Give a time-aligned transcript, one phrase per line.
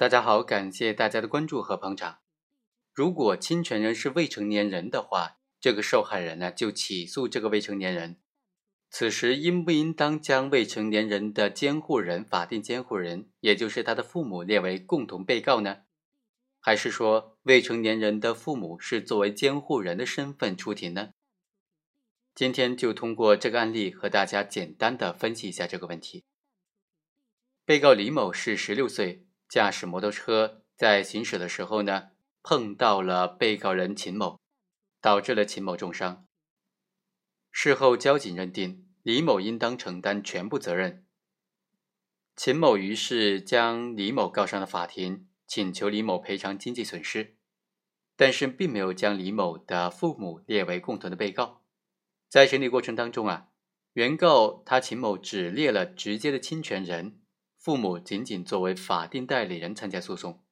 [0.00, 2.20] 大家好，感谢大家的关注和捧场。
[2.94, 8.18] 如果侵权人是未成年人的话，这个受害人呢就起诉这个未成年人。
[8.88, 15.82] 此时应不应当将未成年人的监护人、法定监护人，也就是他的父母列为共同被告呢？
[16.60, 21.10] 还是说未成年人的父母是作为监护人的身份出庭呢？
[22.34, 26.24] 今天就通过这个案例和大家简单的分析一下这个问题。
[27.66, 29.26] 被告李某是十六岁。
[29.50, 32.10] 驾驶摩托车在行驶的时候呢，
[32.40, 34.38] 碰到了被告人秦某，
[35.00, 36.24] 导致了秦某重伤。
[37.50, 41.04] 事后交警认定李某应当承担全部责任。
[42.36, 47.36] 秦某于是将李某告上了法庭，请求李某赔偿经济损失，
[48.14, 51.64] 但是并没有将李某的父母列为共同的被告。
[52.28, 53.48] 在审理过程当中啊，
[53.94, 57.19] 原告他秦某只列了直接的侵权人。
[57.60, 60.42] 父母仅仅作为法定代理人参加诉讼，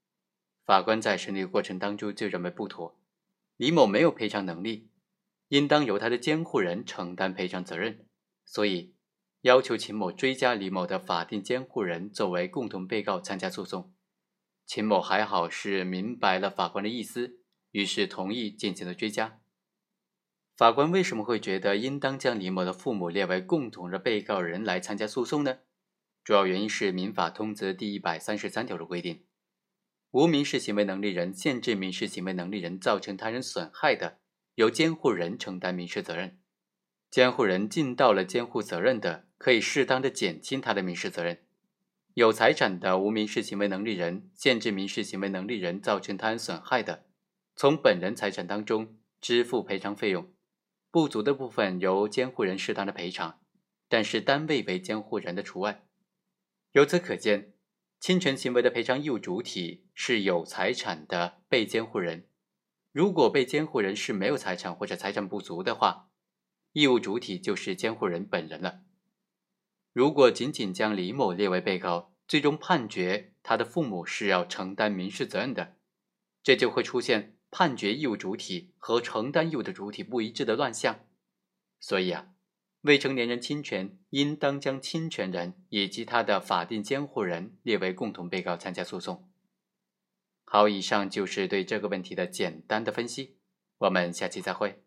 [0.67, 3.01] 法官在审理过程当中就认为不妥，
[3.57, 4.91] 李某没有赔偿能力，
[5.49, 8.05] 应当由他的监护人承担赔偿责任，
[8.45, 8.93] 所以
[9.41, 13.91] 要求秦某追加李某的法定监护人作为共同被告参加诉讼。
[14.67, 19.41] 秦某还好是明白了法官的意思，于是同意进行了追加。
[20.55, 25.61] 法官为什么会觉得应当将李某的父母列为共同的被告人来参加诉讼呢？
[26.29, 29.25] 主要原因是《民法通则》第一百三十三条的规定，
[30.11, 34.19] 无民事行为能力人限制民事行为能力人造成他人损害的，
[34.55, 36.39] 由监护人承担民事责任。
[37.11, 41.47] 监护人尽到了监护责任的，可以适当的减轻他的民事责任。
[42.13, 47.07] 有财产的无民事行为能力人限制民事行为能力人造成他人损害的，
[47.57, 50.31] 从本人财产当中支付赔偿费用，
[50.91, 53.41] 不足的部分由监护人适当的赔偿，
[53.89, 55.87] 但是单位为监护人的除外。
[56.73, 57.55] 由此可见，
[57.99, 62.29] 侵权行为的赔偿义务主体是有财产的被监护人。
[62.93, 66.11] 如果被监护人是没有财产或者财产不足的话，
[66.73, 68.83] 义务主体就是监护人本人了。
[69.93, 75.77] 如果仅仅将李某列为被告，最终判决他的父母是要承担民事责任的，
[76.43, 81.07] 这就会出现判决义务主体和承担义务的主体不一致的乱象。
[81.81, 82.35] 所以啊。
[82.83, 89.29] 未成年人侵权，应当将侵权人以及他的法定监护人列为共同被告参加诉讼。
[90.45, 93.37] 好，以上就是对这个问题的简单的分析，
[93.79, 94.83] 我们下期再会。